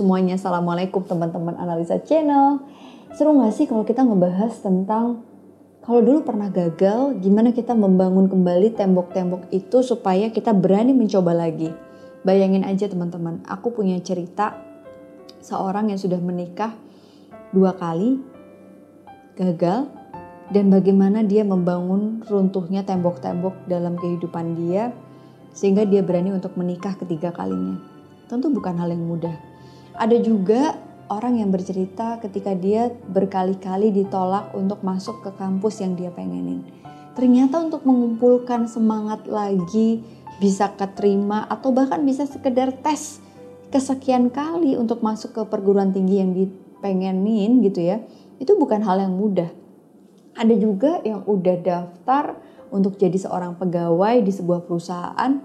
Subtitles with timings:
[0.00, 2.64] semuanya, Assalamualaikum teman-teman analisa channel.
[3.12, 5.20] Seru gak sih kalau kita ngebahas tentang
[5.84, 11.68] kalau dulu pernah gagal, gimana kita membangun kembali tembok-tembok itu supaya kita berani mencoba lagi.
[12.24, 14.56] Bayangin aja teman-teman, aku punya cerita
[15.44, 16.72] seorang yang sudah menikah
[17.52, 18.24] dua kali,
[19.36, 19.84] gagal,
[20.48, 24.96] dan bagaimana dia membangun runtuhnya tembok-tembok dalam kehidupan dia
[25.52, 27.76] sehingga dia berani untuk menikah ketiga kalinya.
[28.32, 29.49] Tentu bukan hal yang mudah.
[29.94, 30.78] Ada juga
[31.10, 36.62] orang yang bercerita ketika dia berkali-kali ditolak untuk masuk ke kampus yang dia pengenin.
[37.18, 40.06] Ternyata untuk mengumpulkan semangat lagi,
[40.38, 43.18] bisa keterima atau bahkan bisa sekedar tes
[43.74, 47.98] kesekian kali untuk masuk ke perguruan tinggi yang dipengenin gitu ya,
[48.38, 49.50] itu bukan hal yang mudah.
[50.38, 52.38] Ada juga yang udah daftar
[52.70, 55.42] untuk jadi seorang pegawai di sebuah perusahaan,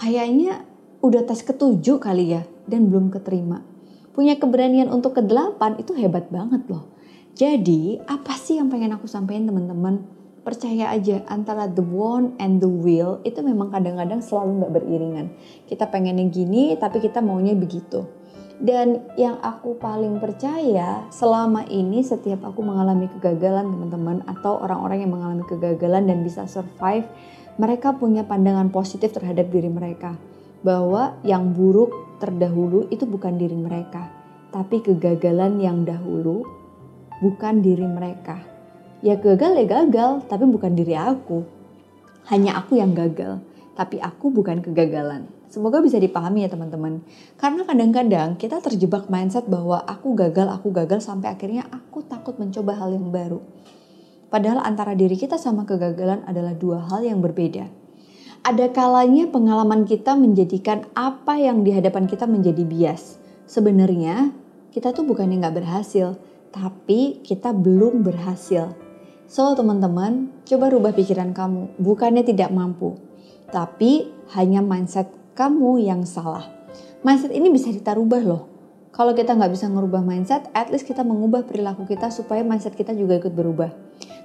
[0.00, 0.64] kayaknya
[1.04, 3.64] udah tes ketujuh kali ya dan belum keterima.
[4.12, 6.92] Punya keberanian untuk ke delapan itu hebat banget loh.
[7.38, 10.02] Jadi apa sih yang pengen aku sampaikan teman-teman?
[10.42, 15.26] Percaya aja antara the want and the will itu memang kadang-kadang selalu nggak beriringan.
[15.70, 18.10] Kita pengennya gini tapi kita maunya begitu.
[18.58, 25.14] Dan yang aku paling percaya selama ini setiap aku mengalami kegagalan teman-teman atau orang-orang yang
[25.14, 27.06] mengalami kegagalan dan bisa survive,
[27.54, 30.18] mereka punya pandangan positif terhadap diri mereka.
[30.62, 34.10] Bahwa yang buruk terdahulu itu bukan diri mereka,
[34.50, 36.42] tapi kegagalan yang dahulu
[37.22, 38.42] bukan diri mereka.
[38.98, 41.46] Ya gagal ya gagal, tapi bukan diri aku.
[42.26, 43.38] Hanya aku yang gagal,
[43.78, 45.30] tapi aku bukan kegagalan.
[45.48, 47.00] Semoga bisa dipahami ya teman-teman.
[47.40, 52.76] Karena kadang-kadang kita terjebak mindset bahwa aku gagal, aku gagal sampai akhirnya aku takut mencoba
[52.76, 53.40] hal yang baru.
[54.28, 57.64] Padahal antara diri kita sama kegagalan adalah dua hal yang berbeda.
[58.48, 63.20] Ada kalanya pengalaman kita menjadikan apa yang di hadapan kita menjadi bias.
[63.44, 64.32] Sebenarnya
[64.72, 66.16] kita tuh bukannya nggak berhasil,
[66.48, 68.72] tapi kita belum berhasil.
[69.28, 71.76] So teman-teman, coba rubah pikiran kamu.
[71.76, 72.96] Bukannya tidak mampu,
[73.52, 76.48] tapi hanya mindset kamu yang salah.
[77.04, 78.48] Mindset ini bisa kita rubah loh.
[78.96, 82.96] Kalau kita nggak bisa ngerubah mindset, at least kita mengubah perilaku kita supaya mindset kita
[82.96, 83.76] juga ikut berubah.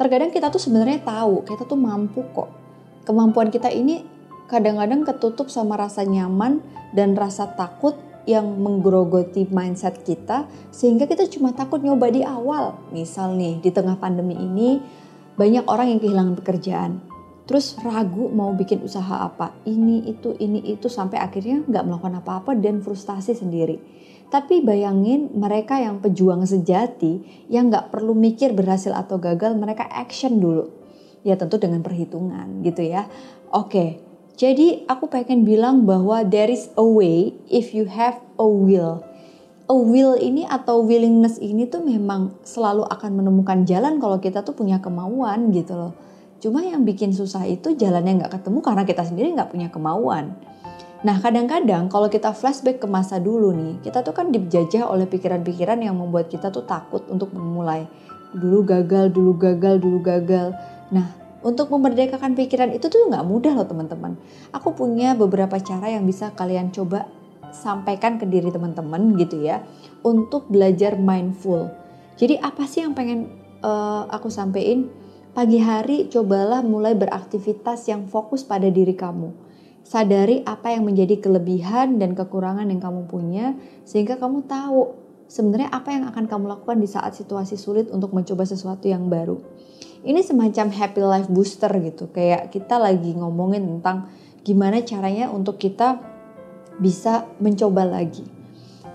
[0.00, 2.65] Terkadang kita tuh sebenarnya tahu, kita tuh mampu kok.
[3.06, 4.02] Kemampuan kita ini
[4.50, 6.58] kadang-kadang ketutup sama rasa nyaman
[6.90, 7.94] dan rasa takut
[8.26, 12.74] yang menggerogoti mindset kita sehingga kita cuma takut nyoba di awal.
[12.90, 14.82] Misal nih di tengah pandemi ini
[15.38, 16.92] banyak orang yang kehilangan pekerjaan.
[17.46, 19.54] Terus ragu mau bikin usaha apa?
[19.62, 23.78] Ini itu ini itu sampai akhirnya nggak melakukan apa-apa dan frustasi sendiri.
[24.26, 30.42] Tapi bayangin mereka yang pejuang sejati yang nggak perlu mikir berhasil atau gagal mereka action
[30.42, 30.85] dulu
[31.26, 33.10] ya tentu dengan perhitungan gitu ya
[33.50, 33.98] oke
[34.38, 39.02] jadi aku pengen bilang bahwa there is a way if you have a will
[39.66, 44.54] a will ini atau willingness ini tuh memang selalu akan menemukan jalan kalau kita tuh
[44.54, 46.06] punya kemauan gitu loh
[46.36, 50.36] Cuma yang bikin susah itu jalannya nggak ketemu karena kita sendiri nggak punya kemauan.
[51.04, 55.80] Nah kadang-kadang kalau kita flashback ke masa dulu nih, kita tuh kan dijajah oleh pikiran-pikiran
[55.80, 57.88] yang membuat kita tuh takut untuk memulai.
[58.36, 60.52] Dulu gagal, dulu gagal, dulu gagal.
[60.90, 64.18] Nah untuk memerdekakan pikiran itu tuh nggak mudah loh teman-teman.
[64.50, 67.06] Aku punya beberapa cara yang bisa kalian coba
[67.54, 69.62] sampaikan ke diri teman-teman gitu ya.
[70.02, 71.70] Untuk belajar mindful.
[72.18, 73.30] Jadi apa sih yang pengen
[73.62, 74.90] uh, aku sampaikan?
[75.36, 79.36] Pagi hari cobalah mulai beraktivitas yang fokus pada diri kamu.
[79.84, 83.52] Sadari apa yang menjadi kelebihan dan kekurangan yang kamu punya
[83.84, 88.46] sehingga kamu tahu sebenarnya apa yang akan kamu lakukan di saat situasi sulit untuk mencoba
[88.46, 89.38] sesuatu yang baru.
[90.06, 92.10] Ini semacam happy life booster gitu.
[92.14, 94.06] Kayak kita lagi ngomongin tentang
[94.46, 95.98] gimana caranya untuk kita
[96.78, 98.35] bisa mencoba lagi.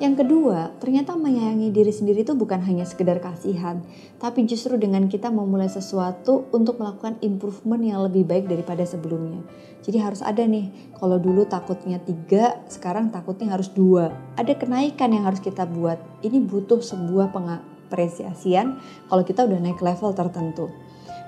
[0.02, 3.86] Yang kedua, ternyata menyayangi diri sendiri itu bukan hanya sekedar kasihan,
[4.18, 9.46] tapi justru dengan kita memulai sesuatu untuk melakukan improvement yang lebih baik daripada sebelumnya.
[9.86, 14.10] Jadi harus ada nih, kalau dulu takutnya tiga, sekarang takutnya harus dua.
[14.42, 16.02] Ada kenaikan yang harus kita buat.
[16.26, 20.74] Ini butuh sebuah pengapresiasian kalau kita udah naik level tertentu.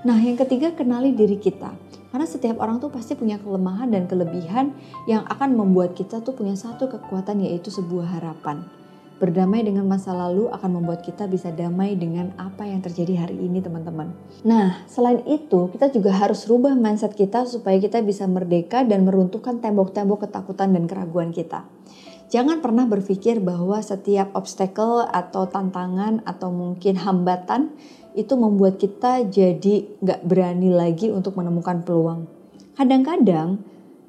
[0.02, 1.70] Nah, yang ketiga kenali diri kita.
[2.14, 4.70] Karena setiap orang tuh pasti punya kelemahan dan kelebihan
[5.10, 8.62] yang akan membuat kita tuh punya satu kekuatan yaitu sebuah harapan.
[9.18, 13.58] Berdamai dengan masa lalu akan membuat kita bisa damai dengan apa yang terjadi hari ini
[13.58, 14.14] teman-teman.
[14.46, 19.58] Nah selain itu kita juga harus rubah mindset kita supaya kita bisa merdeka dan meruntuhkan
[19.58, 21.66] tembok-tembok ketakutan dan keraguan kita.
[22.30, 27.74] Jangan pernah berpikir bahwa setiap obstacle atau tantangan atau mungkin hambatan
[28.14, 32.30] itu membuat kita jadi nggak berani lagi untuk menemukan peluang.
[32.78, 33.58] Kadang-kadang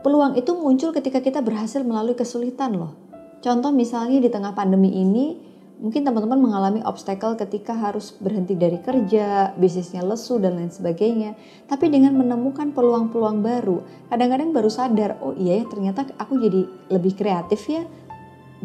[0.05, 2.93] peluang itu muncul ketika kita berhasil melalui kesulitan loh.
[3.41, 5.37] Contoh misalnya di tengah pandemi ini,
[5.81, 11.37] mungkin teman-teman mengalami obstacle ketika harus berhenti dari kerja, bisnisnya lesu dan lain sebagainya.
[11.69, 17.13] Tapi dengan menemukan peluang-peluang baru, kadang-kadang baru sadar, oh iya ya ternyata aku jadi lebih
[17.17, 17.85] kreatif ya.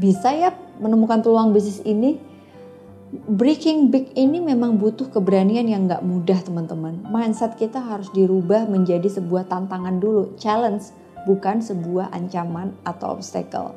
[0.00, 2.29] Bisa ya menemukan peluang bisnis ini.
[3.10, 7.02] Breaking big ini memang butuh keberanian yang nggak mudah teman-teman.
[7.10, 10.94] Mindset kita harus dirubah menjadi sebuah tantangan dulu, challenge,
[11.26, 13.74] bukan sebuah ancaman atau obstacle.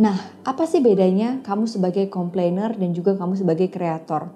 [0.00, 0.16] Nah,
[0.48, 4.32] apa sih bedanya kamu sebagai komplainer dan juga kamu sebagai kreator?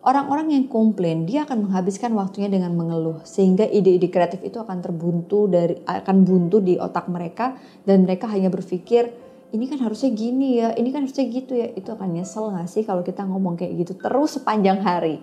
[0.00, 5.52] Orang-orang yang komplain, dia akan menghabiskan waktunya dengan mengeluh sehingga ide-ide kreatif itu akan terbuntu
[5.52, 10.74] dari akan buntu di otak mereka dan mereka hanya berpikir ini kan harusnya gini ya,
[10.74, 11.70] ini kan harusnya gitu ya.
[11.74, 15.22] Itu akan nyesel gak sih kalau kita ngomong kayak gitu terus sepanjang hari.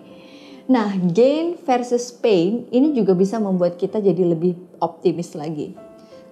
[0.64, 5.76] Nah, gain versus pain ini juga bisa membuat kita jadi lebih optimis lagi.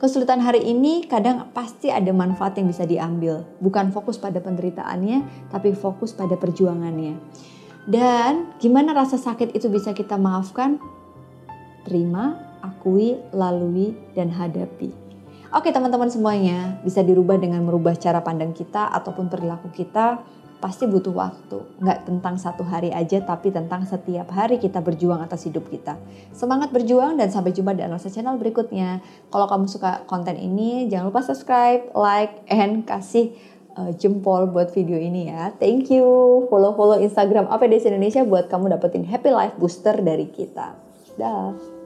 [0.00, 5.76] Kesulitan hari ini kadang pasti ada manfaat yang bisa diambil, bukan fokus pada penderitaannya, tapi
[5.76, 7.14] fokus pada perjuangannya.
[7.86, 10.80] Dan gimana rasa sakit itu bisa kita maafkan?
[11.86, 15.01] Terima, akui, lalui, dan hadapi.
[15.52, 20.24] Oke teman-teman semuanya, bisa dirubah dengan merubah cara pandang kita ataupun perilaku kita
[20.64, 21.60] pasti butuh waktu.
[21.76, 26.00] Nggak tentang satu hari aja, tapi tentang setiap hari kita berjuang atas hidup kita.
[26.32, 29.04] Semangat berjuang dan sampai jumpa di Analisa Channel berikutnya.
[29.28, 33.36] Kalau kamu suka konten ini, jangan lupa subscribe, like, and kasih
[33.76, 35.52] uh, jempol buat video ini ya.
[35.60, 36.06] Thank you.
[36.48, 40.80] Follow-follow Instagram APDS Indonesia buat kamu dapetin happy life booster dari kita.
[41.20, 41.81] Dah.